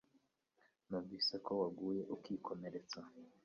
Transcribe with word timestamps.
Numvise 0.87 1.33
ko 1.45 1.51
waguye 1.61 2.01
ukikomeretsa 2.15 2.99